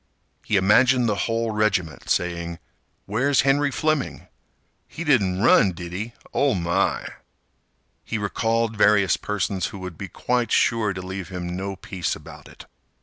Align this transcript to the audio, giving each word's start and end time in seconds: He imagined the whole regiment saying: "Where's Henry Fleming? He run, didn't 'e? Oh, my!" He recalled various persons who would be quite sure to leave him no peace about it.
He 0.43 0.55
imagined 0.55 1.07
the 1.07 1.13
whole 1.29 1.51
regiment 1.51 2.09
saying: 2.09 2.57
"Where's 3.05 3.41
Henry 3.41 3.69
Fleming? 3.69 4.27
He 4.87 5.03
run, 5.03 5.73
didn't 5.73 5.93
'e? 5.95 6.13
Oh, 6.33 6.55
my!" 6.55 7.07
He 8.03 8.17
recalled 8.17 8.75
various 8.75 9.15
persons 9.15 9.67
who 9.67 9.77
would 9.77 9.99
be 9.99 10.07
quite 10.07 10.51
sure 10.51 10.91
to 10.91 11.03
leave 11.03 11.29
him 11.29 11.55
no 11.55 11.75
peace 11.75 12.15
about 12.15 12.47
it. 12.47 12.65